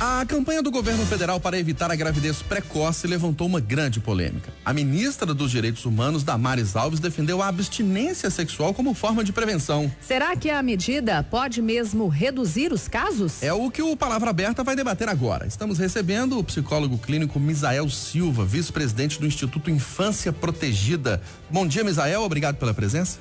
A 0.00 0.24
campanha 0.26 0.62
do 0.62 0.70
governo 0.70 1.06
federal 1.06 1.38
para 1.38 1.58
evitar 1.58 1.90
a 1.90 1.94
gravidez 1.94 2.42
precoce 2.42 3.06
levantou 3.06 3.46
uma 3.46 3.60
grande 3.60 4.00
polêmica. 4.00 4.52
A 4.64 4.72
ministra 4.72 5.32
dos 5.32 5.50
Direitos 5.50 5.84
Humanos, 5.84 6.24
Damares 6.24 6.74
Alves, 6.74 6.98
defendeu 6.98 7.40
a 7.40 7.46
abstinência 7.46 8.28
sexual 8.28 8.74
como 8.74 8.94
forma 8.94 9.22
de 9.22 9.32
prevenção. 9.32 9.90
Será 10.00 10.34
que 10.34 10.50
a 10.50 10.62
medida 10.62 11.22
pode 11.22 11.62
mesmo 11.62 12.08
reduzir 12.08 12.72
os 12.72 12.88
casos? 12.88 13.42
É 13.42 13.52
o 13.52 13.70
que 13.70 13.82
o 13.82 13.96
Palavra 13.96 14.30
Aberta 14.30 14.64
vai 14.64 14.74
debater 14.74 15.08
agora. 15.08 15.46
Estamos 15.46 15.78
recebendo 15.78 16.38
o 16.38 16.44
psicólogo 16.44 16.98
clínico 16.98 17.38
Misael 17.38 17.88
Silva, 17.88 18.44
vice-presidente 18.44 19.20
do 19.20 19.26
Instituto 19.26 19.70
Infância 19.70 20.32
Protegida. 20.32 21.22
Bom 21.48 21.66
dia, 21.66 21.84
Misael. 21.84 22.22
Obrigado 22.22 22.56
pela 22.56 22.74
presença. 22.74 23.18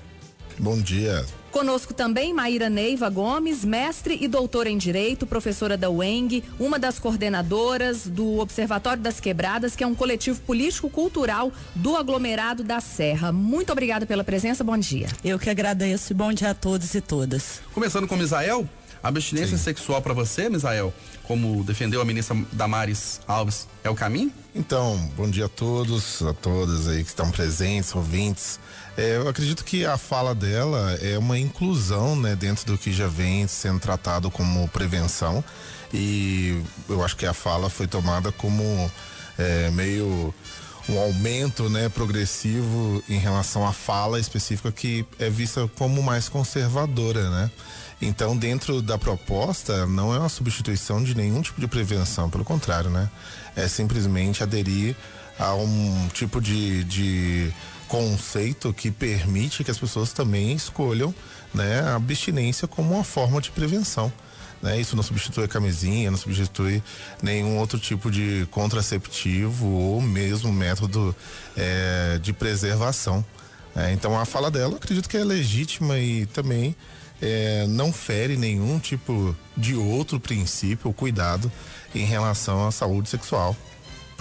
Bom 0.61 0.77
dia. 0.79 1.25
Conosco 1.49 1.91
também 1.91 2.31
Maíra 2.35 2.69
Neiva 2.69 3.09
Gomes, 3.09 3.65
mestre 3.65 4.15
e 4.21 4.27
doutora 4.27 4.69
em 4.69 4.77
Direito, 4.77 5.25
professora 5.25 5.75
da 5.75 5.89
UENG, 5.89 6.43
uma 6.59 6.77
das 6.77 6.99
coordenadoras 6.99 8.05
do 8.07 8.37
Observatório 8.37 9.01
das 9.01 9.19
Quebradas, 9.19 9.75
que 9.75 9.83
é 9.83 9.87
um 9.87 9.95
coletivo 9.95 10.39
político-cultural 10.41 11.51
do 11.73 11.97
aglomerado 11.97 12.63
da 12.63 12.79
Serra. 12.79 13.31
Muito 13.31 13.71
obrigada 13.71 14.05
pela 14.05 14.23
presença, 14.23 14.63
bom 14.63 14.77
dia. 14.77 15.07
Eu 15.25 15.39
que 15.39 15.49
agradeço, 15.49 16.13
bom 16.13 16.31
dia 16.31 16.51
a 16.51 16.53
todos 16.53 16.93
e 16.93 17.01
todas. 17.01 17.59
Começando 17.73 18.07
com 18.07 18.15
Misael, 18.15 18.69
abstinência 19.03 19.57
Sim. 19.57 19.63
sexual 19.63 20.01
para 20.01 20.13
você, 20.13 20.49
Misael, 20.49 20.93
como 21.23 21.63
defendeu 21.63 22.01
a 22.01 22.05
ministra 22.05 22.37
Damares 22.51 23.21
Alves, 23.27 23.67
é 23.83 23.89
o 23.89 23.95
caminho? 23.95 24.31
Então, 24.53 24.97
bom 25.15 25.29
dia 25.29 25.45
a 25.45 25.49
todos, 25.49 26.21
a 26.21 26.33
todas 26.33 26.87
aí 26.87 27.03
que 27.03 27.09
estão 27.09 27.31
presentes, 27.31 27.95
ouvintes. 27.95 28.59
É, 28.97 29.15
eu 29.15 29.27
acredito 29.29 29.63
que 29.63 29.85
a 29.85 29.97
fala 29.97 30.35
dela 30.35 30.97
é 31.01 31.17
uma 31.17 31.39
inclusão 31.39 32.15
né, 32.15 32.35
dentro 32.35 32.65
do 32.65 32.77
que 32.77 32.91
já 32.91 33.07
vem 33.07 33.47
sendo 33.47 33.79
tratado 33.79 34.29
como 34.29 34.67
prevenção 34.67 35.43
e 35.93 36.61
eu 36.89 37.03
acho 37.03 37.15
que 37.15 37.25
a 37.25 37.33
fala 37.33 37.69
foi 37.69 37.87
tomada 37.87 38.31
como 38.31 38.91
é, 39.37 39.69
meio 39.71 40.33
um 40.89 40.99
aumento 40.99 41.69
né, 41.69 41.89
progressivo 41.89 43.03
em 43.07 43.17
relação 43.17 43.65
à 43.65 43.71
fala 43.71 44.19
específica 44.19 44.71
que 44.71 45.05
é 45.19 45.29
vista 45.29 45.69
como 45.77 46.01
mais 46.01 46.27
conservadora, 46.27 47.29
né? 47.29 47.51
Então, 48.01 48.35
dentro 48.35 48.81
da 48.81 48.97
proposta, 48.97 49.85
não 49.85 50.13
é 50.13 50.17
uma 50.17 50.29
substituição 50.29 51.03
de 51.03 51.15
nenhum 51.15 51.41
tipo 51.41 51.61
de 51.61 51.67
prevenção, 51.67 52.29
pelo 52.29 52.43
contrário, 52.43 52.89
né? 52.89 53.09
É 53.55 53.67
simplesmente 53.67 54.41
aderir 54.41 54.95
a 55.37 55.53
um 55.53 56.07
tipo 56.13 56.41
de, 56.41 56.83
de 56.85 57.53
conceito 57.87 58.73
que 58.73 58.89
permite 58.89 59.63
que 59.63 59.69
as 59.71 59.77
pessoas 59.77 60.13
também 60.13 60.53
escolham 60.53 61.13
né, 61.53 61.81
a 61.81 61.95
abstinência 61.95 62.67
como 62.67 62.95
uma 62.95 63.03
forma 63.03 63.41
de 63.41 63.51
prevenção. 63.51 64.11
Né? 64.61 64.79
Isso 64.79 64.95
não 64.95 65.03
substitui 65.03 65.43
a 65.43 65.47
camisinha, 65.47 66.09
não 66.09 66.17
substitui 66.17 66.81
nenhum 67.21 67.57
outro 67.57 67.79
tipo 67.79 68.09
de 68.09 68.47
contraceptivo 68.51 69.67
ou 69.67 70.01
mesmo 70.01 70.53
método 70.53 71.15
é, 71.57 72.19
de 72.21 72.31
preservação. 72.31 73.25
É, 73.75 73.91
então 73.91 74.17
a 74.19 74.25
fala 74.25 74.51
dela, 74.51 74.75
acredito 74.75 75.09
que 75.09 75.17
é 75.17 75.23
legítima 75.23 75.97
e 75.97 76.25
também 76.27 76.75
é, 77.21 77.65
não 77.67 77.93
fere 77.93 78.35
nenhum 78.35 78.79
tipo 78.79 79.35
de 79.55 79.75
outro 79.75 80.19
princípio 80.19 80.87
ou 80.87 80.93
cuidado 80.93 81.51
em 81.93 82.05
relação 82.05 82.67
à 82.67 82.71
saúde 82.71 83.09
sexual. 83.09 83.55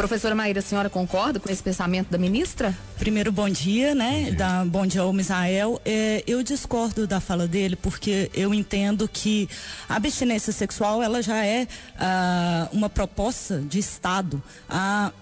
Professora 0.01 0.35
Maíra, 0.35 0.61
a 0.61 0.63
senhora 0.63 0.89
concorda 0.89 1.39
com 1.39 1.51
esse 1.51 1.63
pensamento 1.63 2.09
da 2.09 2.17
ministra? 2.17 2.75
Primeiro, 2.99 3.31
bom 3.31 3.51
dia, 3.51 3.95
né? 3.95 4.13
Bom 4.13 4.25
dia, 4.25 4.33
da, 4.35 4.65
bom 4.65 4.87
dia 4.87 5.01
ao 5.03 5.13
Misael. 5.13 5.79
É, 5.85 6.25
eu 6.27 6.43
discordo 6.43 7.07
da 7.07 7.21
fala 7.21 7.47
dele 7.47 7.77
porque 7.77 8.31
eu 8.33 8.55
entendo 8.55 9.07
que 9.07 9.47
a 9.87 9.97
abstinência 9.97 10.55
sexual 10.55 11.03
ela 11.03 11.21
já 11.21 11.45
é 11.45 11.69
ah, 11.99 12.67
uma 12.73 12.89
proposta 12.89 13.59
de 13.59 13.79
Estado. 13.79 14.43
Ah, 14.71 15.13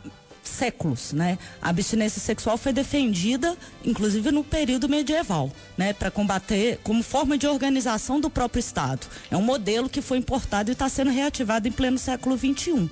séculos, 0.49 1.13
né? 1.13 1.39
A 1.61 1.69
abstinência 1.69 2.21
sexual 2.21 2.57
foi 2.57 2.73
defendida, 2.73 3.57
inclusive 3.85 4.31
no 4.31 4.43
período 4.43 4.89
medieval, 4.89 5.53
né? 5.77 5.93
Para 5.93 6.11
combater 6.11 6.81
como 6.83 7.03
forma 7.03 7.37
de 7.37 7.47
organização 7.47 8.21
do 8.21 8.31
próprio 8.31 8.61
Estado. 8.61 9.07
É 9.31 9.37
um 9.37 9.43
modelo 9.43 9.89
que 9.89 10.01
foi 10.01 10.19
importado 10.19 10.71
e 10.71 10.73
está 10.73 10.89
sendo 10.89 11.11
reativado 11.11 11.69
em 11.69 11.73
pleno 11.73 11.99
século 11.99 12.37
XXI. 12.37 12.91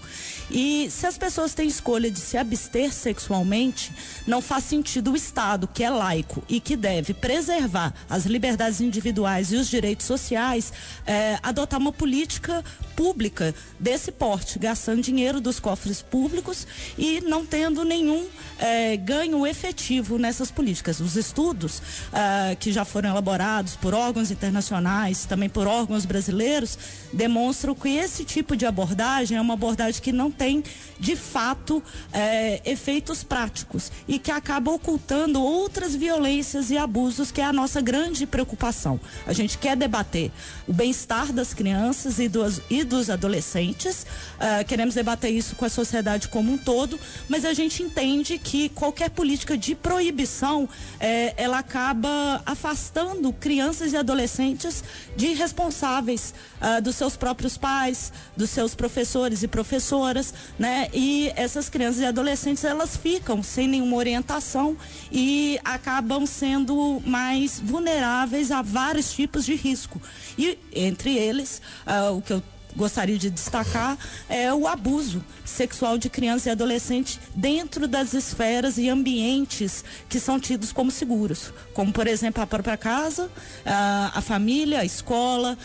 E 0.50 0.89
se 0.91 1.06
as 1.06 1.17
pessoas 1.17 1.55
têm 1.55 1.67
escolha 1.67 2.11
de 2.11 2.21
se 2.21 2.37
abster 2.37 2.93
sexualmente, 2.93 3.93
não 4.27 4.41
faz 4.43 4.65
sentido 4.65 5.12
o 5.12 5.17
Estado, 5.17 5.67
que 5.67 5.83
é 5.83 5.91
laico 5.91 6.43
e 6.49 6.61
que 6.61 6.77
deve 6.77 7.15
preservar 7.15 7.94
as 8.09 8.27
liberdades 8.27 8.81
individuais 8.81 9.53
e 9.53 9.56
os 9.56 9.69
direitos 9.69 10.06
sociais, 10.06 10.73
é, 11.06 11.38
adotar 11.43 11.81
uma 11.81 11.93
política 11.93 12.65
pública 12.94 13.55
desse 13.78 14.11
porte, 14.11 14.59
gastando 14.59 15.03
dinheiro 15.03 15.41
dos 15.41 15.61
cofres 15.61 16.03
públicos 16.03 16.67
e 16.99 17.21
não 17.21 17.46
tendo 17.47 17.84
nenhum 17.84 18.27
é, 18.59 18.97
ganho 18.97 19.47
efetivo 19.47 20.19
nessas 20.19 20.51
políticas. 20.51 21.01
Os 21.01 21.17
estudos 21.17 21.83
ah, 22.12 22.55
que 22.59 22.73
já 22.73 22.84
foram 22.84 23.11
elaborados 23.11 23.77
por 23.77 23.95
órgãos 23.95 24.31
internacionais, 24.31 25.25
também 25.25 25.49
por 25.49 25.67
órgãos 25.67 26.05
brasileiros, 26.05 26.79
demonstram 27.12 27.75
que 27.75 27.89
esse 27.89 28.25
tipo 28.25 28.56
de 28.56 28.67
abordagem 28.67 29.37
é 29.37 29.41
uma 29.41 29.55
abordagem 29.55 30.01
que 30.01 30.12
não 30.12 30.31
tem, 30.31 30.62
de 30.99 31.17
fato, 31.17 31.83
é, 32.12 32.61
efeitos 32.65 33.23
práticos 33.23 33.93
e 34.09 34.19
que 34.19 34.31
acaba 34.31 34.71
ocultando 34.71 35.43
outras 35.43 35.95
violências 35.95 36.71
e 36.71 36.79
abusos, 36.79 37.31
que 37.31 37.41
é 37.41 37.45
a 37.45 37.53
nossa 37.53 37.81
grande 37.81 38.27
preocupação. 38.27 38.99
A 39.27 39.33
gente 39.33 39.59
quer 39.59 39.77
debater 39.77 40.31
o 40.67 40.73
bem-estar 40.73 41.33
das 41.33 41.55
crianças 41.55 42.19
e 42.19 42.29
dos, 42.29 42.61
e 42.71 42.85
dos 42.85 43.11
adolescentes, 43.11 44.06
uh, 44.37 44.65
queremos 44.67 44.95
debater 44.95 45.31
isso 45.31 45.55
com 45.56 45.65
a 45.65 45.69
sociedade 45.69 46.29
como 46.29 46.53
um 46.53 46.59
todo, 46.59 46.99
mas 47.29 47.36
a 47.45 47.53
gente 47.53 47.83
entende 47.83 48.39
que 48.39 48.69
qualquer 48.71 49.11
política 49.11 49.57
de 49.57 49.75
proibição 49.75 50.69
eh, 51.01 51.35
ela 51.37 51.59
acaba 51.59 52.43
afastando 52.45 53.33
crianças 53.33 53.93
e 53.93 53.97
adolescentes 53.97 54.83
de 55.17 55.35
responsáveis 55.35 56.35
uh, 56.61 56.81
dos 56.83 56.97
seus 56.97 57.17
próprios 57.17 57.57
pais, 57.57 58.13
dos 58.37 58.51
seus 58.51 58.75
professores 58.75 59.43
e 59.43 59.49
professoras, 59.49 60.33
né? 60.59 60.89
E 60.93 61.33
essas 61.37 61.69
crianças 61.69 62.01
e 62.01 62.07
adolescentes 62.07 62.65
elas 62.65 62.97
ficam 62.97 63.43
sem 63.43 63.69
nenhuma 63.69 63.97
orientação 63.97 64.77
e 65.11 65.59
acabam 65.65 66.27
sendo 66.27 67.01
mais 67.05 67.61
vulneráveis 67.61 68.51
a 68.51 68.63
vários 68.63 69.13
tipos 69.13 69.45
de 69.45 69.55
risco. 69.55 70.01
E 70.39 70.59
entre 70.73 71.17
eles, 71.17 71.61
uh, 71.87 72.17
o 72.17 72.23
que 72.23 72.33
eu 72.33 72.43
gostaria 72.76 73.19
de 73.19 73.31
destacar 73.31 73.98
é 74.28 74.53
o 74.53 74.66
abuso 74.69 75.25
sexual 75.44 75.97
de 75.97 76.10
crianças 76.10 76.47
e 76.47 76.50
adolescentes 76.50 77.19
dentro 77.34 77.88
das 77.88 78.12
esferas 78.12 78.78
e 78.78 78.88
ambientes 78.88 79.84
que 80.09 80.20
são 80.20 80.38
tidos 80.38 80.72
como 80.72 80.91
seguros, 80.91 81.53
como 81.72 81.92
por 81.92 82.06
exemplo 82.06 82.42
a 82.42 82.47
própria 82.47 82.76
casa, 82.76 83.31
a, 83.64 84.20
família, 84.20 84.81
a 84.81 84.84
escola, 84.84 85.56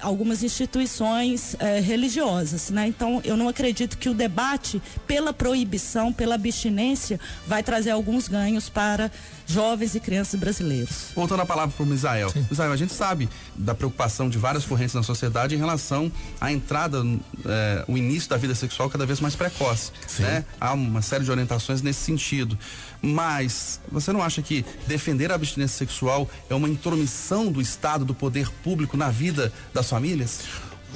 algumas 0.00 0.42
instituições 0.42 1.56
eh, 1.58 1.80
religiosas, 1.80 2.70
né? 2.70 2.86
Então 2.86 3.20
eu 3.24 3.36
não 3.36 3.48
acredito 3.48 3.98
que 3.98 4.08
o 4.08 4.14
debate 4.14 4.80
pela 5.06 5.32
proibição, 5.32 6.12
pela 6.12 6.34
abstinência, 6.34 7.18
vai 7.46 7.62
trazer 7.62 7.90
alguns 7.90 8.28
ganhos 8.28 8.68
para 8.68 9.10
jovens 9.48 9.94
e 9.94 10.00
crianças 10.00 10.38
brasileiros. 10.38 11.06
Voltando 11.14 11.40
a 11.40 11.46
palavra 11.46 11.74
para 11.74 11.82
o 11.82 11.86
Misael. 11.86 12.30
Misael, 12.50 12.70
a 12.70 12.76
gente 12.76 12.92
sabe 12.92 13.28
da 13.56 13.74
preocupação 13.74 14.28
de 14.28 14.36
várias 14.36 14.64
correntes 14.66 14.94
na 14.94 15.02
sociedade 15.02 15.54
em 15.54 15.58
relação 15.58 16.12
à 16.38 16.52
entrada, 16.52 17.02
é, 17.46 17.84
o 17.88 17.96
início 17.96 18.28
da 18.28 18.36
vida 18.36 18.54
sexual 18.54 18.90
cada 18.90 19.06
vez 19.06 19.20
mais 19.20 19.34
precoce. 19.34 19.90
Né? 20.18 20.44
Há 20.60 20.74
uma 20.74 21.00
série 21.00 21.24
de 21.24 21.30
orientações 21.30 21.80
nesse 21.80 22.00
sentido. 22.00 22.58
Mas 23.00 23.80
você 23.90 24.12
não 24.12 24.22
acha 24.22 24.42
que 24.42 24.64
defender 24.86 25.32
a 25.32 25.34
abstinência 25.34 25.78
sexual 25.78 26.28
é 26.50 26.54
uma 26.54 26.68
intromissão 26.68 27.50
do 27.50 27.60
Estado, 27.60 28.04
do 28.04 28.14
poder 28.14 28.50
público 28.62 28.96
na 28.96 29.08
vida 29.08 29.50
das 29.72 29.88
famílias? 29.88 30.42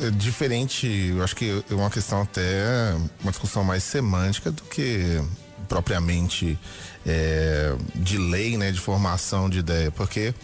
É 0.00 0.10
diferente, 0.10 0.86
eu 0.86 1.22
acho 1.22 1.36
que 1.36 1.62
é 1.70 1.74
uma 1.74 1.90
questão 1.90 2.22
até 2.22 2.94
uma 3.20 3.30
discussão 3.30 3.62
mais 3.62 3.82
semântica 3.84 4.50
do 4.50 4.62
que 4.62 5.22
propriamente 5.68 6.58
é, 7.06 7.74
de 7.94 8.18
lei, 8.18 8.56
né, 8.56 8.70
de 8.70 8.80
formação 8.80 9.48
de 9.48 9.58
ideia, 9.58 9.90
porque 9.90 10.34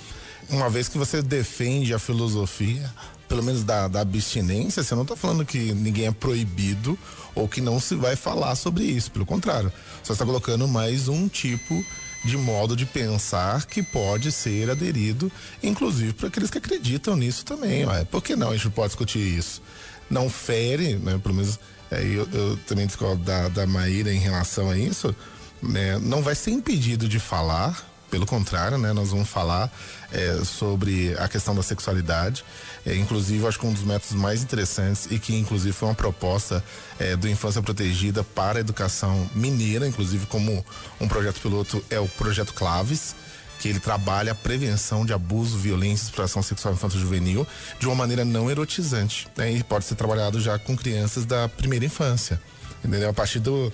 uma 0.50 0.70
vez 0.70 0.88
que 0.88 0.98
você 0.98 1.20
defende 1.20 1.92
a 1.92 1.98
filosofia, 1.98 2.90
pelo 3.28 3.42
menos 3.42 3.62
da, 3.62 3.88
da 3.88 4.00
abstinência, 4.00 4.82
você 4.82 4.94
não 4.94 5.02
está 5.02 5.14
falando 5.14 5.44
que 5.44 5.72
ninguém 5.74 6.06
é 6.06 6.12
proibido 6.12 6.98
ou 7.34 7.46
que 7.46 7.60
não 7.60 7.78
se 7.78 7.94
vai 7.94 8.16
falar 8.16 8.54
sobre 8.54 8.84
isso, 8.84 9.10
pelo 9.10 9.26
contrário, 9.26 9.72
você 10.02 10.12
está 10.12 10.24
colocando 10.24 10.66
mais 10.66 11.08
um 11.08 11.28
tipo 11.28 11.84
de 12.24 12.36
modo 12.36 12.74
de 12.74 12.84
pensar 12.84 13.64
que 13.66 13.82
pode 13.82 14.32
ser 14.32 14.70
aderido, 14.70 15.30
inclusive 15.62 16.12
para 16.12 16.28
aqueles 16.28 16.50
que 16.50 16.58
acreditam 16.58 17.16
nisso 17.16 17.44
também. 17.44 17.86
Ué. 17.86 18.04
Por 18.04 18.22
que 18.22 18.34
não 18.34 18.50
a 18.50 18.56
gente 18.56 18.70
pode 18.70 18.88
discutir 18.88 19.20
isso? 19.20 19.62
Não 20.10 20.28
fere, 20.30 20.94
né, 20.96 21.18
pelo 21.22 21.34
menos 21.34 21.58
é, 21.90 22.02
eu, 22.02 22.28
eu, 22.32 22.56
também 22.66 22.86
discordo 22.86 23.22
da, 23.22 23.48
da 23.48 23.66
Maíra 23.66 24.12
em 24.12 24.18
relação 24.18 24.70
a 24.70 24.76
isso, 24.76 25.14
né, 25.62 25.98
não 25.98 26.22
vai 26.22 26.34
ser 26.34 26.50
impedido 26.50 27.08
de 27.08 27.18
falar, 27.18 27.86
pelo 28.10 28.26
contrário, 28.26 28.78
né, 28.78 28.92
nós 28.92 29.10
vamos 29.10 29.28
falar 29.28 29.70
é, 30.12 30.42
sobre 30.44 31.14
a 31.18 31.28
questão 31.28 31.54
da 31.54 31.62
sexualidade. 31.62 32.44
É, 32.86 32.94
inclusive, 32.94 33.46
acho 33.46 33.58
que 33.58 33.66
um 33.66 33.72
dos 33.72 33.82
métodos 33.82 34.14
mais 34.14 34.42
interessantes 34.42 35.08
e 35.10 35.18
que, 35.18 35.36
inclusive, 35.36 35.72
foi 35.72 35.88
uma 35.88 35.94
proposta 35.94 36.64
é, 36.98 37.16
do 37.16 37.28
Infância 37.28 37.60
Protegida 37.60 38.24
para 38.24 38.58
a 38.58 38.60
educação 38.60 39.28
mineira, 39.34 39.86
inclusive, 39.86 40.24
como 40.26 40.64
um 40.98 41.08
projeto 41.08 41.40
piloto, 41.40 41.84
é 41.90 42.00
o 42.00 42.08
Projeto 42.08 42.54
Claves 42.54 43.14
que 43.58 43.68
ele 43.68 43.80
trabalha 43.80 44.32
a 44.32 44.34
prevenção 44.34 45.04
de 45.04 45.12
abuso, 45.12 45.58
violência, 45.58 46.04
exploração 46.04 46.42
sexual 46.42 46.74
infantil 46.74 47.00
juvenil 47.00 47.46
de 47.78 47.86
uma 47.86 47.94
maneira 47.94 48.24
não 48.24 48.50
erotizante. 48.50 49.28
Né? 49.36 49.52
E 49.52 49.62
pode 49.64 49.84
ser 49.84 49.94
trabalhado 49.94 50.40
já 50.40 50.58
com 50.58 50.76
crianças 50.76 51.24
da 51.24 51.48
primeira 51.48 51.84
infância. 51.84 52.40
Entendeu? 52.84 53.10
A 53.10 53.12
partir 53.12 53.40
do, 53.40 53.72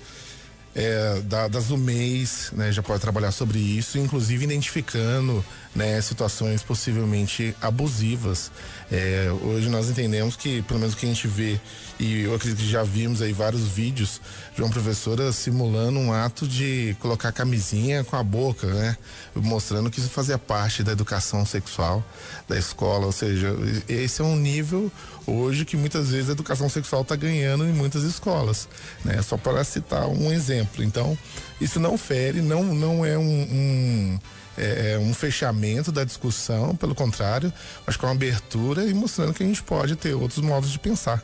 é, 0.75 1.21
da, 1.21 1.47
das 1.47 1.69
UMEIs, 1.69 2.51
né, 2.51 2.71
já 2.71 2.83
pode 2.83 2.99
trabalhar 2.99 3.31
sobre 3.31 3.57
isso, 3.57 3.97
inclusive 3.97 4.43
identificando 4.43 5.43
né, 5.73 6.01
situações 6.01 6.61
possivelmente 6.61 7.55
abusivas. 7.61 8.51
É, 8.91 9.29
hoje 9.43 9.69
nós 9.69 9.89
entendemos 9.89 10.35
que, 10.35 10.61
pelo 10.63 10.79
menos 10.79 10.93
o 10.93 10.97
que 10.97 11.05
a 11.05 11.09
gente 11.09 11.27
vê, 11.27 11.59
e 11.99 12.23
eu 12.23 12.35
acredito 12.35 12.59
que 12.59 12.69
já 12.69 12.83
vimos 12.83 13.21
aí 13.21 13.31
vários 13.31 13.61
vídeos 13.61 14.19
de 14.53 14.61
uma 14.61 14.69
professora 14.69 15.31
simulando 15.31 15.97
um 15.97 16.11
ato 16.11 16.47
de 16.47 16.95
colocar 16.99 17.31
camisinha 17.31 18.03
com 18.03 18.15
a 18.17 18.23
boca, 18.23 18.67
né? 18.67 18.97
Mostrando 19.33 19.89
que 19.89 19.99
isso 19.99 20.09
fazia 20.09 20.37
parte 20.37 20.83
da 20.83 20.91
educação 20.91 21.45
sexual 21.45 22.03
da 22.49 22.57
escola. 22.57 23.05
Ou 23.05 23.11
seja, 23.11 23.55
esse 23.87 24.21
é 24.21 24.25
um 24.25 24.35
nível 24.35 24.91
hoje 25.25 25.63
que 25.63 25.77
muitas 25.77 26.09
vezes 26.09 26.29
a 26.29 26.33
educação 26.33 26.67
sexual 26.67 27.03
está 27.03 27.15
ganhando 27.15 27.65
em 27.65 27.71
muitas 27.71 28.03
escolas, 28.03 28.67
né? 29.03 29.21
Só 29.21 29.37
para 29.37 29.63
citar 29.63 30.07
um 30.07 30.31
exemplo. 30.31 30.83
Então, 30.83 31.17
isso 31.61 31.79
não 31.79 31.97
fere, 31.97 32.41
não, 32.41 32.63
não 32.63 33.05
é 33.05 33.17
um, 33.17 33.23
um 33.23 34.19
é, 34.57 34.93
é, 34.93 34.99
um 34.99 35.13
fechamento 35.13 35.91
da 35.91 36.03
discussão, 36.03 36.75
pelo 36.75 36.95
contrário, 36.95 37.51
acho 37.85 37.97
que 37.97 38.05
é 38.05 38.07
uma 38.07 38.15
abertura 38.15 38.85
e 38.85 38.93
mostrando 38.93 39.33
que 39.33 39.43
a 39.43 39.45
gente 39.45 39.63
pode 39.63 39.95
ter 39.95 40.13
outros 40.13 40.39
modos 40.39 40.71
de 40.71 40.79
pensar. 40.79 41.23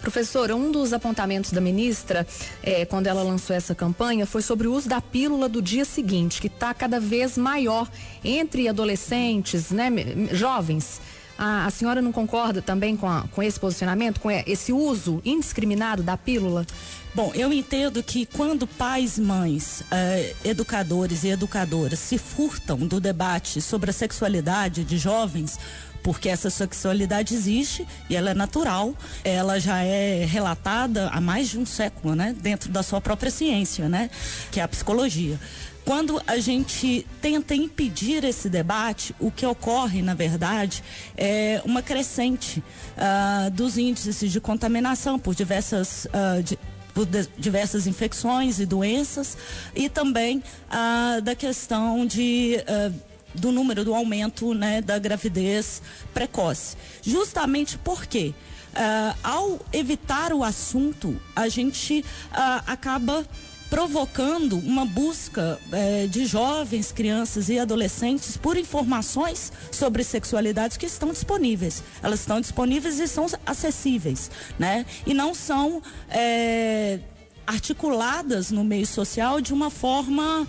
Professora, 0.00 0.54
um 0.56 0.70
dos 0.70 0.92
apontamentos 0.92 1.52
da 1.52 1.60
ministra, 1.60 2.26
é, 2.62 2.84
quando 2.84 3.06
ela 3.06 3.22
lançou 3.22 3.54
essa 3.54 3.74
campanha, 3.74 4.26
foi 4.26 4.42
sobre 4.42 4.66
o 4.66 4.72
uso 4.72 4.88
da 4.88 5.00
pílula 5.00 5.48
do 5.48 5.60
dia 5.60 5.84
seguinte, 5.84 6.40
que 6.40 6.46
está 6.46 6.72
cada 6.74 7.00
vez 7.00 7.36
maior 7.36 7.88
entre 8.24 8.68
adolescentes, 8.68 9.70
né, 9.70 9.90
jovens. 10.32 11.00
A, 11.38 11.66
a, 11.66 11.70
senhora 11.70 12.02
não 12.02 12.10
concorda 12.10 12.60
também 12.60 12.96
com, 12.96 13.08
a, 13.08 13.24
com 13.30 13.40
esse 13.40 13.60
posicionamento, 13.60 14.18
com 14.18 14.28
esse 14.28 14.72
uso 14.72 15.22
indiscriminado 15.24 16.02
da 16.02 16.16
pílula? 16.16 16.66
Bom, 17.14 17.32
eu 17.34 17.52
entendo 17.52 18.02
que 18.02 18.26
quando 18.26 18.66
pais, 18.66 19.18
mães, 19.18 19.82
eh, 19.90 20.34
educadores 20.44 21.24
e 21.24 21.28
educadoras 21.28 21.98
se 21.98 22.18
furtam 22.18 22.78
do 22.78 23.00
debate 23.00 23.60
sobre 23.60 23.90
a 23.90 23.92
sexualidade 23.92 24.84
de 24.84 24.98
jovens, 24.98 25.58
porque 26.02 26.28
essa 26.28 26.50
sexualidade 26.50 27.34
existe 27.34 27.86
e 28.08 28.16
ela 28.16 28.30
é 28.30 28.34
natural, 28.34 28.94
ela 29.24 29.58
já 29.58 29.82
é 29.82 30.24
relatada 30.24 31.08
há 31.08 31.20
mais 31.20 31.48
de 31.48 31.58
um 31.58 31.66
século, 31.66 32.14
né, 32.14 32.34
dentro 32.40 32.70
da 32.70 32.82
sua 32.82 33.00
própria 33.00 33.30
ciência, 33.30 33.88
né, 33.88 34.10
que 34.50 34.60
é 34.60 34.62
a 34.62 34.68
psicologia. 34.68 35.38
Quando 35.84 36.20
a 36.26 36.38
gente 36.38 37.06
tenta 37.22 37.54
impedir 37.54 38.22
esse 38.22 38.50
debate, 38.50 39.14
o 39.18 39.30
que 39.30 39.46
ocorre, 39.46 40.02
na 40.02 40.12
verdade, 40.12 40.84
é 41.16 41.62
uma 41.64 41.80
crescente 41.80 42.62
uh, 42.98 43.50
dos 43.50 43.78
índices 43.78 44.30
de 44.30 44.38
contaminação 44.38 45.18
por 45.18 45.34
diversas 45.34 46.04
uh, 46.06 46.42
de, 46.42 46.58
por 46.92 47.06
diversas 47.38 47.86
infecções 47.86 48.58
e 48.60 48.66
doenças 48.66 49.38
e 49.74 49.88
também 49.88 50.42
ah, 50.68 51.20
da 51.22 51.34
questão 51.34 52.04
de 52.04 52.56
ah, 52.66 52.90
do 53.34 53.52
número 53.52 53.84
do 53.84 53.94
aumento 53.94 54.54
né, 54.54 54.80
da 54.80 54.98
gravidez 54.98 55.82
precoce. 56.12 56.76
Justamente 57.02 57.78
porque 57.78 58.34
ah, 58.74 59.14
ao 59.22 59.58
evitar 59.72 60.32
o 60.32 60.44
assunto, 60.44 61.20
a 61.34 61.48
gente 61.48 62.04
ah, 62.32 62.62
acaba 62.66 63.26
provocando 63.68 64.56
uma 64.58 64.86
busca 64.86 65.58
eh, 65.70 66.06
de 66.06 66.24
jovens, 66.24 66.90
crianças 66.90 67.50
e 67.50 67.58
adolescentes 67.58 68.34
por 68.34 68.56
informações 68.56 69.52
sobre 69.70 70.02
sexualidade 70.02 70.78
que 70.78 70.86
estão 70.86 71.10
disponíveis. 71.10 71.82
Elas 72.02 72.20
estão 72.20 72.40
disponíveis 72.40 72.98
e 72.98 73.06
são 73.06 73.26
acessíveis, 73.44 74.30
né? 74.58 74.86
E 75.06 75.12
não 75.12 75.34
são 75.34 75.82
eh, 76.08 77.00
articuladas 77.46 78.50
no 78.50 78.64
meio 78.64 78.86
social 78.86 79.38
de 79.38 79.52
uma 79.52 79.68
forma 79.68 80.46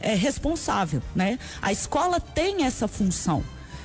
eh, 0.00 0.14
responsável, 0.14 1.02
né? 1.14 1.38
A 1.60 1.72
escola 1.72 2.20
tem 2.20 2.64
essa 2.64 2.88
função 2.88 3.42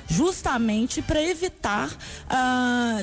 justamente 0.08 1.00
para 1.00 1.22
evitar 1.22 1.96
ah, 2.28 2.98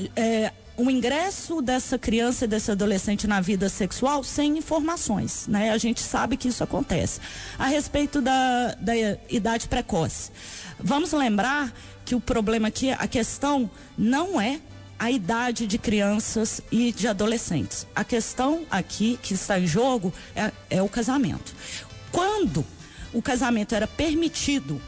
o 0.77 0.92
ingresso 0.92 1.59
dessa 1.59 1.98
criança 1.98 2.45
e 2.45 2.48
desse 2.48 2.69
adolescente 2.69 3.25
na 3.25 3.42
vida 3.42 3.68
sexual 3.68 4.24
sem 4.24 4.57
informações, 4.59 5.48
né? 5.48 5.71
A 5.71 5.77
gente 5.77 6.01
sabe 6.01 6.38
que 6.38 6.48
isso 6.48 6.63
acontece. 6.63 7.19
A 7.57 7.65
respeito 7.65 8.21
da, 8.21 8.75
da 8.80 8.94
idade 9.27 9.68
precoce, 9.68 10.31
vamos 10.80 11.12
lembrar 11.13 11.74
que 12.06 12.13
o 12.13 12.19
problema 12.21 12.68
aqui, 12.68 12.92
a 12.92 13.07
questão 13.07 13.69
não 13.98 14.39
é 14.39 14.62
a 15.00 15.10
idade 15.10 15.65
de 15.65 15.77
crianças 15.80 16.62
e 16.71 16.92
de 16.92 17.07
adolescentes. 17.07 17.88
A 17.95 18.03
questão 18.03 18.63
aqui 18.69 19.19
que 19.21 19.33
está 19.33 19.60
em 19.60 19.65
jogo 19.65 20.13
é, 20.36 20.51
é 20.69 20.81
o 20.81 20.89
casamento. 20.89 21.56
Quando 22.12 22.63
o 23.13 23.21
casamento 23.21 23.74
era 23.74 23.88
permitido 23.88 24.81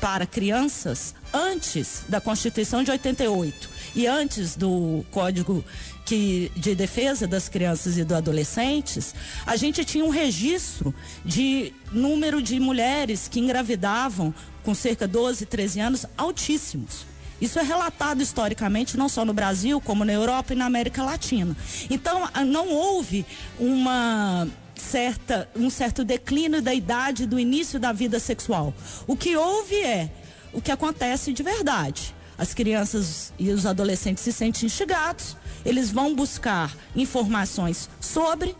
para 0.00 0.26
crianças 0.26 1.14
antes 1.32 2.04
da 2.08 2.20
Constituição 2.20 2.82
de 2.82 2.90
88 2.90 3.68
e 3.94 4.06
antes 4.06 4.56
do 4.56 5.04
Código 5.10 5.64
que, 6.04 6.50
de 6.56 6.74
Defesa 6.74 7.26
das 7.26 7.48
Crianças 7.48 7.98
e 7.98 8.04
dos 8.04 8.16
Adolescentes, 8.16 9.14
a 9.44 9.56
gente 9.56 9.84
tinha 9.84 10.04
um 10.04 10.08
registro 10.08 10.94
de 11.24 11.72
número 11.92 12.40
de 12.40 12.58
mulheres 12.58 13.28
que 13.28 13.40
engravidavam 13.40 14.32
com 14.62 14.74
cerca 14.74 15.06
de 15.06 15.12
12, 15.12 15.46
13 15.46 15.80
anos 15.80 16.06
altíssimos. 16.16 17.06
Isso 17.40 17.58
é 17.58 17.62
relatado 17.62 18.20
historicamente 18.20 18.96
não 18.96 19.08
só 19.08 19.24
no 19.24 19.32
Brasil, 19.32 19.80
como 19.80 20.04
na 20.04 20.12
Europa 20.12 20.52
e 20.52 20.56
na 20.56 20.66
América 20.66 21.04
Latina. 21.04 21.56
Então, 21.88 22.28
não 22.46 22.68
houve 22.68 23.24
uma 23.58 24.48
certa, 24.82 25.48
um 25.54 25.70
certo 25.70 26.04
declínio 26.04 26.62
da 26.62 26.74
idade 26.74 27.26
do 27.26 27.38
início 27.38 27.78
da 27.78 27.92
vida 27.92 28.18
sexual. 28.18 28.72
O 29.06 29.16
que 29.16 29.36
houve 29.36 29.76
é 29.76 30.10
o 30.52 30.60
que 30.60 30.72
acontece 30.72 31.32
de 31.32 31.42
verdade. 31.42 32.14
As 32.36 32.54
crianças 32.54 33.32
e 33.38 33.50
os 33.50 33.66
adolescentes 33.66 34.22
se 34.22 34.32
sentem 34.32 34.66
instigados, 34.66 35.36
eles 35.64 35.90
vão 35.90 36.14
buscar 36.14 36.74
informações 36.94 37.90
sobre 38.00 38.54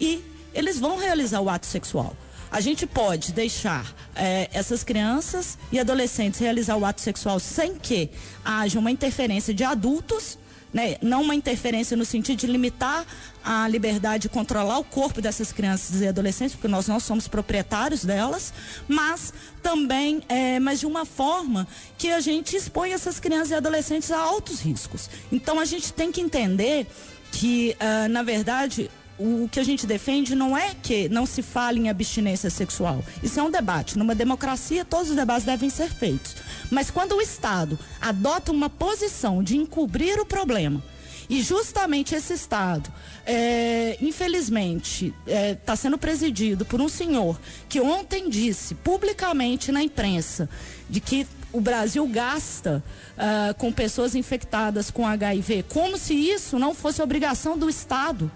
e 0.00 0.22
eles 0.54 0.78
vão 0.78 0.96
realizar 0.96 1.40
o 1.40 1.50
ato 1.50 1.66
sexual. 1.66 2.16
A 2.50 2.60
gente 2.60 2.86
pode 2.86 3.32
deixar 3.32 3.92
eh, 4.14 4.48
essas 4.52 4.84
crianças 4.84 5.58
e 5.72 5.80
adolescentes 5.80 6.38
realizar 6.38 6.76
o 6.76 6.84
ato 6.84 7.00
sexual 7.00 7.40
sem 7.40 7.74
que 7.74 8.08
haja 8.44 8.78
uma 8.78 8.92
interferência 8.92 9.52
de 9.52 9.64
adultos 9.64 10.38
né? 10.74 10.96
Não 11.00 11.22
uma 11.22 11.36
interferência 11.36 11.96
no 11.96 12.04
sentido 12.04 12.40
de 12.40 12.48
limitar 12.48 13.06
a 13.44 13.68
liberdade 13.68 14.22
de 14.22 14.28
controlar 14.28 14.78
o 14.78 14.84
corpo 14.84 15.22
dessas 15.22 15.52
crianças 15.52 16.00
e 16.00 16.08
adolescentes, 16.08 16.54
porque 16.56 16.66
nós 16.66 16.88
não 16.88 16.98
somos 16.98 17.28
proprietários 17.28 18.04
delas, 18.04 18.52
mas 18.88 19.32
também, 19.62 20.22
é, 20.28 20.58
mas 20.58 20.80
de 20.80 20.86
uma 20.86 21.04
forma 21.04 21.66
que 21.96 22.10
a 22.10 22.20
gente 22.20 22.56
expõe 22.56 22.92
essas 22.92 23.20
crianças 23.20 23.50
e 23.50 23.54
adolescentes 23.54 24.10
a 24.10 24.18
altos 24.18 24.60
riscos. 24.60 25.08
Então 25.30 25.60
a 25.60 25.64
gente 25.64 25.92
tem 25.92 26.10
que 26.10 26.20
entender 26.20 26.86
que, 27.30 27.76
uh, 27.80 28.08
na 28.08 28.22
verdade, 28.22 28.90
o 29.18 29.48
que 29.50 29.60
a 29.60 29.64
gente 29.64 29.86
defende 29.86 30.34
não 30.34 30.56
é 30.56 30.74
que 30.74 31.08
não 31.08 31.26
se 31.26 31.42
fale 31.42 31.80
em 31.80 31.88
abstinência 31.88 32.50
sexual. 32.50 33.04
Isso 33.22 33.38
é 33.38 33.42
um 33.42 33.50
debate. 33.50 33.96
Numa 33.98 34.14
democracia, 34.14 34.84
todos 34.84 35.10
os 35.10 35.16
debates 35.16 35.44
devem 35.44 35.70
ser 35.70 35.88
feitos. 35.88 36.36
Mas 36.70 36.90
quando 36.90 37.12
o 37.12 37.22
Estado 37.22 37.78
adota 38.00 38.50
uma 38.50 38.68
posição 38.68 39.42
de 39.42 39.56
encobrir 39.56 40.18
o 40.18 40.26
problema, 40.26 40.82
e 41.28 41.42
justamente 41.42 42.14
esse 42.14 42.34
Estado, 42.34 42.92
é, 43.24 43.96
infelizmente, 44.00 45.14
está 45.26 45.32
é, 45.32 45.54
tá 45.54 45.76
sendo 45.76 45.96
presidido 45.96 46.64
por 46.64 46.80
um 46.80 46.88
senhor 46.88 47.40
que 47.68 47.80
ontem 47.80 48.28
disse 48.28 48.74
publicamente 48.74 49.72
na 49.72 49.82
imprensa 49.82 50.48
de 50.88 51.00
que 51.00 51.26
o 51.52 51.60
Brasil 51.60 52.06
gasta 52.08 52.82
uh, 53.16 53.54
com 53.54 53.72
pessoas 53.72 54.14
infectadas 54.14 54.90
com 54.90 55.06
HIV, 55.06 55.64
como 55.68 55.96
se 55.96 56.12
isso 56.12 56.58
não 56.58 56.74
fosse 56.74 57.00
obrigação 57.00 57.56
do 57.56 57.70
Estado. 57.70 58.30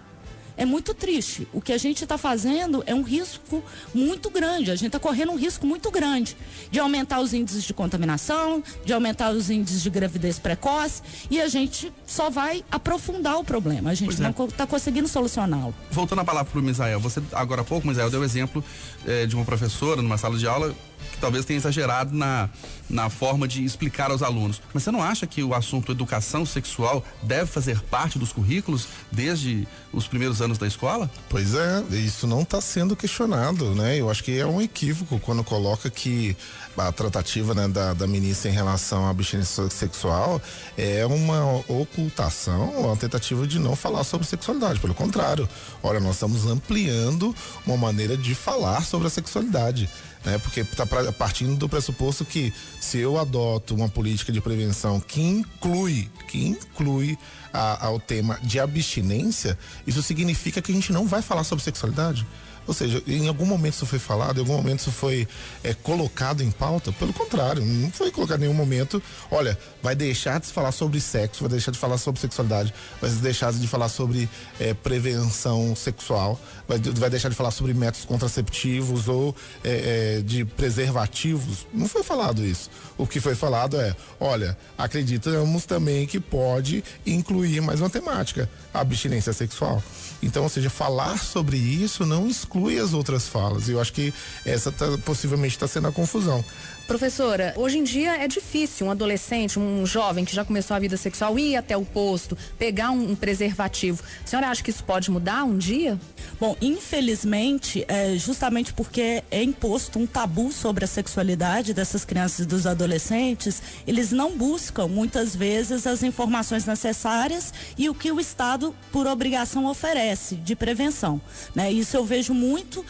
É 0.59 0.67
muito 0.67 0.93
triste. 0.93 1.49
O 1.53 1.61
que 1.61 1.73
a 1.73 1.79
gente 1.79 2.03
está 2.03 2.19
fazendo 2.19 2.83
é 2.85 2.95
um 2.95 3.03
risco 3.03 3.63
muito 3.95 4.29
grande. 4.29 4.71
A 4.71 4.75
gente 4.75 4.89
está 4.89 4.99
correndo 4.99 5.33
um 5.33 5.37
risco 5.37 5.65
muito 5.65 5.91
grande 5.91 6.37
de 6.71 6.81
aumentar 6.81 7.21
os 7.21 7.33
índices 7.33 7.63
de 7.63 7.73
contaminação, 7.73 8.63
de 8.85 8.93
aumentar 8.93 9.31
os 9.31 9.49
índices 9.49 9.83
de 9.83 9.89
gravidez 9.89 10.39
precoce 10.39 11.01
e 11.31 11.41
a 11.41 11.49
gente 11.49 11.93
só 12.05 12.29
vai 12.29 12.65
aprofundar 12.71 13.39
o 13.39 13.45
problema. 13.45 13.91
A 13.91 13.95
gente 13.95 14.17
pois 14.17 14.19
não 14.19 14.31
está 14.47 14.65
é. 14.65 14.67
conseguindo 14.67 15.07
solucioná-lo. 15.07 15.75
Voltando 15.91 16.21
a 16.21 16.25
palavra 16.25 16.51
para 16.51 16.61
o 16.61 16.63
Misael, 16.63 16.99
você 16.99 17.23
agora 17.33 17.63
há 17.63 17.65
pouco, 17.65 17.87
Misael, 17.87 18.11
deu 18.11 18.25
exemplo 18.25 18.63
eh, 19.07 19.27
de 19.27 19.37
uma 19.37 19.45
professora 19.45 20.03
numa 20.03 20.19
sala 20.19 20.37
de 20.37 20.47
aula 20.47 20.75
que 21.13 21.19
talvez 21.19 21.45
tenha 21.45 21.57
exagerado 21.57 22.15
na, 22.15 22.49
na 22.89 23.11
forma 23.11 23.47
de 23.47 23.65
explicar 23.65 24.11
aos 24.11 24.23
alunos. 24.23 24.61
Mas 24.73 24.83
você 24.83 24.91
não 24.91 25.03
acha 25.03 25.27
que 25.27 25.43
o 25.43 25.55
assunto 25.55 25.93
educação 25.93 26.47
sexual 26.47 27.05
deve 27.23 27.47
fazer 27.47 27.81
parte 27.83 28.19
dos 28.19 28.33
currículos 28.33 28.89
desde 29.11 29.67
os 29.93 30.07
primeiros 30.07 30.41
anos 30.41 30.59
da 30.59 30.67
escola? 30.67 31.11
Pois 31.29 31.55
é, 31.55 31.83
isso 31.91 32.27
não 32.27 32.43
está 32.43 32.61
sendo 32.61 32.97
questionado, 32.97 33.75
né? 33.75 33.99
Eu 33.99 34.11
acho 34.11 34.23
que 34.23 34.39
é 34.39 34.47
um 34.47 34.61
equívoco 34.61 35.19
quando 35.21 35.43
coloca 35.45 35.91
que 35.91 36.37
a 36.77 36.93
tratativa 36.93 37.55
né, 37.55 37.67
da, 37.69 37.93
da 37.93 38.07
ministra 38.07 38.51
em 38.51 38.55
relação 38.55 39.07
à 39.07 39.11
abstinência 39.11 39.69
sexual 39.69 40.41
é 40.77 41.05
uma 41.05 41.57
ocultação, 41.69 42.71
uma 42.81 42.97
tentativa 42.97 43.47
de 43.47 43.59
não 43.59 43.75
falar 43.75 44.05
sobre 44.05 44.27
sexualidade. 44.27 44.79
Pelo 44.81 44.95
contrário, 44.95 45.49
olha, 45.83 46.01
nós 46.01 46.15
estamos 46.15 46.47
ampliando 46.47 47.35
uma 47.67 47.77
maneira 47.77 48.17
de 48.17 48.35
falar 48.35 48.85
sobre 48.85 49.09
a 49.09 49.11
sexualidade 49.11 49.89
né? 50.25 50.39
Porque 50.39 50.61
está 50.61 50.87
partindo 51.13 51.57
do 51.57 51.69
pressuposto 51.69 52.25
que 52.25 52.53
se 52.81 52.99
eu 52.99 53.19
adoto 53.19 53.75
uma 53.75 53.89
política 53.89 54.33
de 54.33 54.41
prevenção 54.41 55.01
que 55.01 55.21
inclui, 55.21 56.11
que 56.29 56.47
inclui 56.47 57.19
a, 57.53 57.87
ao 57.87 57.99
tema 57.99 58.39
de 58.43 58.61
abstinência, 58.61 59.59
isso 59.87 60.03
significa 60.03 60.61
que 60.61 60.73
a 60.73 60.75
gente 60.75 60.93
não 60.93 61.07
vai 61.07 61.23
falar 61.23 61.45
sobre 61.45 61.65
sexualidade. 61.65 62.27
Ou 62.69 62.75
seja, 62.75 63.03
em 63.07 63.27
algum 63.29 63.47
momento 63.47 63.73
isso 63.73 63.87
foi 63.87 63.99
falado, 63.99 64.37
em 64.37 64.41
algum 64.41 64.53
momento 64.53 64.81
isso 64.81 64.93
foi 64.93 65.27
é, 65.65 65.73
colocado 65.73 66.43
em 66.43 66.51
pauta? 66.51 66.93
Pelo 66.93 67.15
contrário, 67.15 67.65
não 67.65 67.91
foi 67.91 68.11
colocado 68.11 68.41
em 68.41 68.43
nenhum 68.43 68.53
momento. 68.53 69.03
Olha, 69.31 69.59
vai 69.83 69.95
deixar 69.95 70.39
de 70.39 70.47
se 70.47 70.53
falar 70.53 70.71
sobre 70.71 71.01
sexo, 71.01 71.41
vai 71.41 71.51
deixar 71.51 71.71
de 71.71 71.79
falar 71.79 71.97
sobre 71.97 72.21
sexualidade, 72.21 72.75
vai 73.01 73.11
deixar 73.11 73.55
de 73.55 73.67
falar 73.67 73.89
sobre 73.89 74.29
é, 74.61 74.75
prevenção 74.75 75.75
sexual, 75.75 76.39
vai, 76.69 76.79
vai, 76.79 77.09
deixar 77.09 77.31
de 77.31 77.35
falar 77.35 77.53
sobre 77.53 77.73
métodos 77.73 78.05
contraceptivos 78.05 79.09
ou 79.09 79.35
é, 79.65 80.21
de 80.23 80.45
preservativos. 80.45 81.67
Não 81.73 81.89
foi 81.89 82.03
falado 82.03 82.45
isso. 82.45 82.69
O 82.99 83.07
que 83.07 83.19
foi 83.19 83.35
falado 83.35 83.81
é: 83.81 83.97
olha, 84.21 84.59
acreditamos 84.77 85.65
também 85.65 86.07
que 86.07 86.21
pode 86.21 86.85
incluir 87.07 87.63
mais 87.63 87.81
uma 87.81 87.89
temática, 87.89 88.47
a 88.75 88.81
abstinência 88.81 89.33
sexual. 89.33 89.83
Então, 90.23 90.43
ou 90.43 90.49
seja, 90.49 90.69
falar 90.69 91.19
sobre 91.19 91.57
isso 91.57 92.05
não 92.05 92.29
exclui 92.29 92.58
as 92.67 92.93
outras 92.95 93.29
falas. 93.29 93.69
E 93.69 93.73
eu 93.73 93.81
acho 93.81 93.93
que 93.93 94.13
essa 94.45 94.73
tá, 94.73 94.87
possivelmente 95.05 95.55
está 95.55 95.69
sendo 95.69 95.89
a 95.89 95.93
confusão. 95.93 96.45
Professora, 96.89 97.53
hoje 97.55 97.77
em 97.77 97.85
dia 97.85 98.17
é 98.17 98.27
difícil 98.27 98.87
um 98.87 98.91
adolescente, 98.91 99.59
um 99.59 99.85
jovem 99.85 100.25
que 100.25 100.35
já 100.35 100.43
começou 100.43 100.75
a 100.75 100.81
vida 100.81 100.97
sexual 100.97 101.39
ir 101.39 101.55
até 101.55 101.77
o 101.77 101.85
posto, 101.85 102.37
pegar 102.59 102.91
um, 102.91 103.11
um 103.11 103.15
preservativo. 103.15 104.03
A 104.25 104.27
senhora 104.27 104.49
acha 104.49 104.63
que 104.63 104.71
isso 104.71 104.83
pode 104.83 105.11
mudar 105.11 105.45
um 105.45 105.59
dia? 105.59 106.01
Bom, 106.41 106.57
infelizmente, 106.63 107.85
é 107.89 108.17
justamente 108.17 108.73
porque 108.73 109.23
é 109.31 109.43
imposto 109.43 109.99
um 109.99 110.07
tabu 110.07 110.51
sobre 110.51 110.83
a 110.83 110.89
sexualidade 110.89 111.75
dessas 111.75 112.07
crianças 112.07 112.47
e 112.47 112.49
dos 112.49 112.67
adolescentes, 112.67 113.63
eles 113.87 114.11
não 114.11 114.35
buscam 114.35 114.89
muitas 114.89 115.37
vezes 115.37 115.87
as 115.87 116.03
informações 116.03 116.65
necessárias 116.65 117.53
e 117.77 117.91
o 117.91 117.95
que 117.95 118.11
o 118.11 118.19
Estado, 118.19 118.75
por 118.91 119.07
obrigação, 119.07 119.67
oferece 119.67 120.37
de 120.37 120.57
prevenção. 120.57 121.21
Né? 121.55 121.71
Isso 121.71 121.99
eu 121.99 122.05
vejo 122.05 122.33
muito 122.33 122.48
uh, 122.57 122.85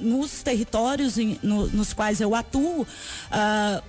nos 0.00 0.42
territórios 0.42 1.18
em, 1.18 1.38
no, 1.42 1.66
nos 1.68 1.92
quais 1.92 2.20
eu 2.20 2.34
atuo, 2.34 2.82
uh, 2.82 2.86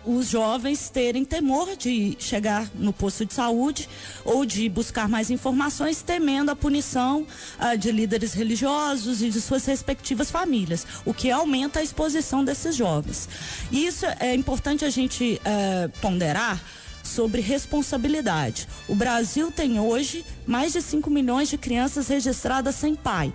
os 0.06 0.30
jovens 0.30 0.90
terem 0.90 1.26
temor 1.26 1.76
de 1.76 2.16
chegar 2.20 2.70
no 2.76 2.94
posto 2.94 3.26
de 3.26 3.34
saúde 3.34 3.90
ou 4.24 4.46
de 4.46 4.70
buscar 4.70 5.08
mais 5.08 5.30
informações, 5.30 6.02
temendo 6.02 6.52
a 6.52 6.56
punição 6.56 7.26
uh, 7.60 7.78
de 7.78 7.92
líderes 7.92 8.34
religiosos 8.34 9.22
e 9.22 9.30
de 9.30 9.42
suas 9.42 9.66
respectivas 9.66 10.32
famílias, 10.32 10.86
o 11.06 11.14
que 11.14 11.32
aumenta 11.32 11.80
a 11.80 11.84
exposição 11.84 12.44
desses 12.44 12.76
jovens. 12.76 13.28
E 13.72 13.86
isso 13.86 14.06
é 14.20 14.36
importante 14.36 14.86
a 14.86 14.90
gente 14.90 15.40
uh, 15.42 15.90
ponderar 16.00 16.62
sobre 17.04 17.40
responsabilidade. 17.40 18.68
O 18.88 18.96
Brasil 18.96 19.52
tem 19.52 19.80
hoje 19.80 20.26
mais 20.46 20.74
de 20.74 20.82
5 20.82 21.10
milhões 21.10 21.50
de 21.50 21.58
crianças 21.58 22.08
registradas 22.08 22.76
sem 22.76 22.96
pai. 22.96 23.34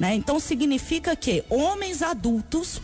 Né? 0.00 0.14
Então 0.14 0.40
significa 0.40 1.14
que 1.14 1.44
homens 1.50 2.00
adultos 2.00 2.80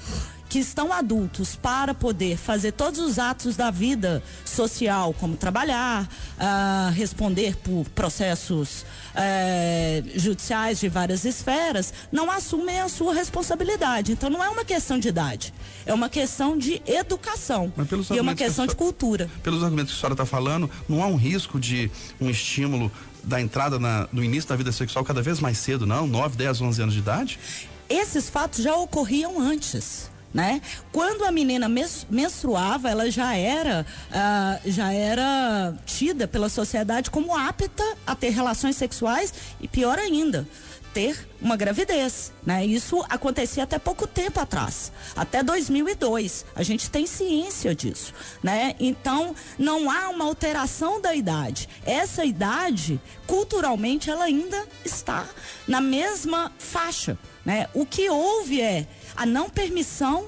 que 0.50 0.60
estão 0.60 0.92
adultos 0.92 1.56
para 1.56 1.92
poder 1.92 2.36
fazer 2.36 2.72
todos 2.72 3.00
os 3.00 3.18
atos 3.18 3.56
da 3.56 3.70
vida 3.70 4.22
social, 4.44 5.12
como 5.14 5.36
trabalhar, 5.36 6.04
uh, 6.04 6.92
responder 6.92 7.56
por 7.56 7.84
processos 7.90 8.82
uh, 8.82 10.18
judiciais 10.18 10.78
de 10.78 10.88
várias 10.88 11.24
esferas, 11.24 11.92
não 12.12 12.30
assumem 12.30 12.78
a 12.80 12.88
sua 12.88 13.12
responsabilidade. 13.12 14.12
Então 14.12 14.30
não 14.30 14.44
é 14.44 14.48
uma 14.48 14.64
questão 14.64 14.98
de 14.98 15.08
idade, 15.08 15.52
é 15.84 15.92
uma 15.92 16.08
questão 16.08 16.56
de 16.56 16.80
educação 16.86 17.72
e 18.14 18.18
é 18.18 18.22
uma 18.22 18.34
questão 18.34 18.66
que 18.66 18.72
de 18.72 18.76
cultura. 18.76 19.28
Pelos 19.42 19.64
argumentos 19.64 19.92
que 19.94 19.98
a 19.98 20.00
senhora 20.00 20.14
está 20.14 20.26
falando, 20.26 20.70
não 20.88 21.02
há 21.02 21.06
um 21.06 21.16
risco 21.16 21.58
de 21.58 21.90
um 22.20 22.30
estímulo 22.30 22.92
da 23.26 23.40
entrada 23.40 23.78
na, 23.78 24.08
no 24.12 24.22
início 24.22 24.48
da 24.48 24.56
vida 24.56 24.70
sexual 24.70 25.04
cada 25.04 25.20
vez 25.20 25.40
mais 25.40 25.58
cedo, 25.58 25.84
não? 25.84 26.06
9, 26.06 26.36
10, 26.36 26.60
11 26.60 26.82
anos 26.82 26.94
de 26.94 27.00
idade? 27.00 27.38
Esses 27.88 28.30
fatos 28.30 28.62
já 28.62 28.74
ocorriam 28.74 29.40
antes. 29.40 30.08
Né? 30.36 30.60
Quando 30.92 31.24
a 31.24 31.32
menina 31.32 31.66
menstruava, 32.10 32.90
ela 32.90 33.10
já 33.10 33.34
era, 33.34 33.86
uh, 34.10 34.70
já 34.70 34.92
era 34.92 35.74
tida 35.86 36.28
pela 36.28 36.50
sociedade 36.50 37.10
como 37.10 37.34
apta 37.34 37.82
a 38.06 38.14
ter 38.14 38.28
relações 38.28 38.76
sexuais 38.76 39.32
e 39.58 39.66
pior 39.66 39.98
ainda, 39.98 40.46
ter 40.92 41.26
uma 41.40 41.56
gravidez, 41.56 42.32
né? 42.44 42.66
Isso 42.66 43.02
acontecia 43.08 43.64
até 43.64 43.78
pouco 43.78 44.06
tempo 44.06 44.38
atrás, 44.38 44.92
até 45.14 45.42
2002. 45.42 46.44
A 46.54 46.62
gente 46.62 46.90
tem 46.90 47.06
ciência 47.06 47.74
disso, 47.74 48.12
né? 48.42 48.74
Então, 48.78 49.34
não 49.58 49.90
há 49.90 50.10
uma 50.10 50.24
alteração 50.24 51.00
da 51.00 51.14
idade. 51.14 51.66
Essa 51.86 52.26
idade, 52.26 53.00
culturalmente, 53.26 54.10
ela 54.10 54.24
ainda 54.24 54.66
está 54.84 55.26
na 55.66 55.80
mesma 55.80 56.52
faixa, 56.58 57.18
né? 57.46 57.68
O 57.72 57.86
que 57.86 58.10
houve 58.10 58.60
é 58.60 58.88
a 59.16 59.24
não 59.24 59.48
permissão 59.48 60.26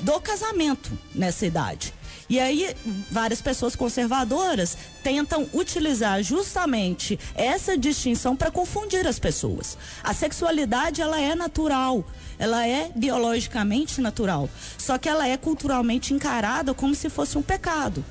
do 0.00 0.20
casamento 0.20 0.96
nessa 1.12 1.44
idade. 1.44 1.92
E 2.28 2.40
aí, 2.40 2.74
várias 3.10 3.40
pessoas 3.40 3.76
conservadoras 3.76 4.76
tentam 5.02 5.48
utilizar 5.52 6.22
justamente 6.22 7.18
essa 7.34 7.78
distinção 7.78 8.34
para 8.34 8.50
confundir 8.50 9.06
as 9.06 9.18
pessoas. 9.18 9.78
A 10.02 10.12
sexualidade, 10.12 11.00
ela 11.00 11.20
é 11.20 11.34
natural, 11.34 12.04
ela 12.38 12.66
é 12.66 12.90
biologicamente 12.94 14.00
natural, 14.00 14.50
só 14.76 14.98
que 14.98 15.08
ela 15.08 15.26
é 15.26 15.36
culturalmente 15.36 16.14
encarada 16.14 16.74
como 16.74 16.94
se 16.94 17.08
fosse 17.08 17.38
um 17.38 17.42
pecado. 17.42 18.04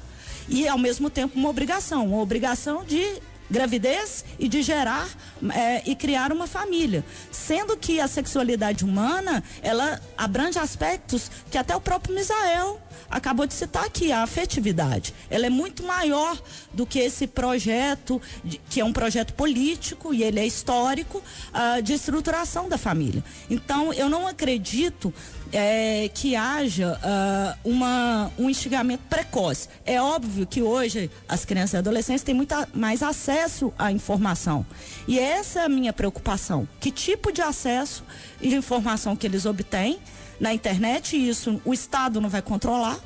E, 0.48 0.68
ao 0.68 0.78
mesmo 0.78 1.10
tempo, 1.10 1.38
uma 1.38 1.50
obrigação 1.50 2.06
uma 2.06 2.22
obrigação 2.22 2.86
de 2.86 3.22
gravidez 3.50 4.26
e 4.40 4.48
de 4.48 4.62
gerar 4.62 5.08
é, 5.54 5.84
e 5.90 5.96
criar 5.96 6.32
uma 6.32 6.48
família. 6.48 7.04
Sendo 7.32 7.78
que 7.78 8.00
a 8.00 8.08
sexualidade 8.08 8.84
humana, 8.84 9.44
ela 9.62 10.02
abrange 10.18 10.60
aspectos 10.60 11.30
que 11.52 11.58
até 11.58 11.76
o 11.76 11.82
próprio 11.82 12.16
Misael 12.16 12.82
acabou 13.10 13.46
de 13.46 13.54
citar 13.54 13.86
aqui, 13.86 14.12
a 14.12 14.24
afetividade. 14.24 15.14
Ela 15.30 15.48
é 15.48 15.50
muito 15.50 15.84
maior 15.84 16.42
do 16.74 16.86
que 16.86 17.00
esse 17.00 17.28
projeto, 17.28 18.22
que 18.70 18.80
é 18.80 18.86
um 18.86 18.94
projeto 18.94 19.34
político 19.34 20.14
e 20.14 20.24
ele 20.24 20.40
é 20.40 20.46
histórico, 20.46 21.20
uh, 21.20 21.82
de 21.82 21.94
estruturação 21.94 22.68
da 22.68 22.78
família. 22.78 23.24
Então, 23.50 23.94
eu 23.94 24.10
não 24.10 24.28
acredito 24.28 25.14
é, 25.52 26.10
que 26.14 26.36
haja 26.36 27.00
uh, 27.00 27.70
uma, 27.70 28.32
um 28.38 28.50
instigamento 28.50 29.04
precoce. 29.10 29.70
É 29.86 30.02
óbvio 30.02 30.46
que 30.46 30.62
hoje 30.62 31.10
as 31.28 31.46
crianças 31.46 31.74
e 31.74 31.78
adolescentes 31.78 32.24
têm 32.24 32.36
muito 32.36 32.56
mais 32.74 33.02
acesso 33.02 33.74
à 33.78 33.92
informação. 33.92 34.66
E 35.08 35.20
essa 35.20 35.62
é 35.62 35.66
a 35.66 35.70
minha 35.70 35.94
preocupação. 35.94 36.68
Que 36.80 36.92
tipo 36.92 37.32
de 37.32 37.42
acesso 37.42 38.04
e 38.42 38.54
informação 38.54 39.16
que 39.16 39.26
eles 39.26 39.46
obtêm 39.46 40.00
na 40.40 40.54
internet, 40.54 41.16
isso 41.18 41.62
o 41.64 41.74
Estado 41.74 42.20
não 42.22 42.30
vai 42.30 42.42
controlar. 42.42 43.00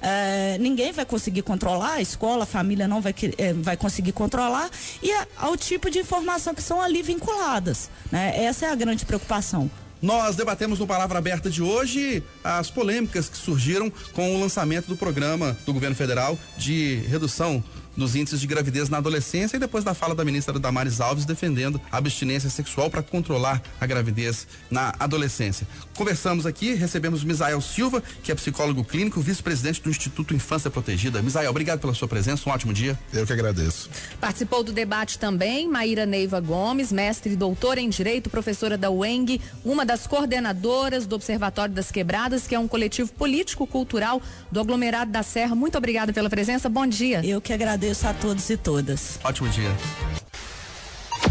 É, 0.00 0.58
ninguém 0.58 0.92
vai 0.92 1.04
conseguir 1.04 1.42
controlar, 1.42 1.94
a 1.94 2.02
escola, 2.02 2.42
a 2.44 2.46
família 2.46 2.86
não 2.86 3.00
vai, 3.00 3.14
é, 3.38 3.52
vai 3.54 3.76
conseguir 3.76 4.12
controlar, 4.12 4.70
e 5.02 5.10
a, 5.10 5.26
ao 5.36 5.56
tipo 5.56 5.90
de 5.90 5.98
informação 5.98 6.54
que 6.54 6.62
são 6.62 6.80
ali 6.80 7.02
vinculadas. 7.02 7.90
Né? 8.12 8.44
Essa 8.44 8.66
é 8.66 8.70
a 8.70 8.74
grande 8.74 9.06
preocupação. 9.06 9.70
Nós 10.00 10.36
debatemos 10.36 10.78
no 10.78 10.86
Palavra 10.86 11.18
Aberta 11.18 11.48
de 11.48 11.62
hoje 11.62 12.22
as 12.44 12.70
polêmicas 12.70 13.28
que 13.28 13.36
surgiram 13.36 13.90
com 14.12 14.36
o 14.36 14.40
lançamento 14.40 14.86
do 14.86 14.96
programa 14.96 15.56
do 15.64 15.72
governo 15.72 15.96
federal 15.96 16.38
de 16.58 16.96
redução 17.08 17.64
dos 17.96 18.14
índices 18.14 18.40
de 18.40 18.46
gravidez 18.46 18.88
na 18.88 18.98
adolescência 18.98 19.56
e 19.56 19.60
depois 19.60 19.84
da 19.84 19.94
fala 19.94 20.14
da 20.14 20.24
ministra 20.24 20.58
Damares 20.58 21.00
Alves 21.00 21.24
defendendo 21.24 21.80
a 21.90 21.96
abstinência 21.96 22.50
sexual 22.50 22.90
para 22.90 23.02
controlar 23.02 23.62
a 23.80 23.86
gravidez 23.86 24.46
na 24.70 24.94
adolescência. 24.98 25.66
Conversamos 25.94 26.46
aqui, 26.46 26.74
recebemos 26.74 27.24
Misael 27.24 27.60
Silva, 27.60 28.02
que 28.22 28.30
é 28.30 28.34
psicólogo 28.34 28.84
clínico, 28.84 29.20
vice-presidente 29.20 29.80
do 29.82 29.90
Instituto 29.90 30.34
Infância 30.34 30.70
Protegida. 30.70 31.22
Misael, 31.22 31.50
obrigado 31.50 31.80
pela 31.80 31.94
sua 31.94 32.08
presença, 32.08 32.48
um 32.48 32.52
ótimo 32.52 32.72
dia. 32.72 32.98
Eu 33.12 33.26
que 33.26 33.32
agradeço. 33.32 33.88
Participou 34.20 34.62
do 34.62 34.72
debate 34.72 35.18
também 35.18 35.68
Maíra 35.68 36.04
Neiva 36.04 36.40
Gomes, 36.40 36.92
mestre 36.92 37.32
e 37.32 37.36
doutora 37.36 37.80
em 37.80 37.88
Direito, 37.88 38.28
professora 38.28 38.76
da 38.76 38.90
UENG, 38.90 39.40
uma 39.64 39.84
das 39.84 40.06
coordenadoras 40.06 41.06
do 41.06 41.16
Observatório 41.16 41.74
das 41.74 41.90
Quebradas, 41.90 42.46
que 42.46 42.54
é 42.54 42.58
um 42.58 42.68
coletivo 42.68 43.12
político-cultural 43.12 44.20
do 44.50 44.60
aglomerado 44.60 45.10
da 45.10 45.22
Serra. 45.22 45.54
Muito 45.54 45.78
obrigada 45.78 46.12
pela 46.12 46.28
presença, 46.28 46.68
bom 46.68 46.86
dia. 46.86 47.24
Eu 47.24 47.40
que 47.40 47.52
agradeço 47.86 48.08
a 48.08 48.14
todos 48.14 48.50
e 48.50 48.56
todas. 48.56 49.18
Ótimo 49.22 49.48
dia. 49.48 49.70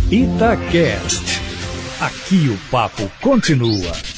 Itacast. 0.09 1.41
Aqui 1.99 2.49
o 2.49 2.57
papo 2.69 3.09
continua. 3.21 4.14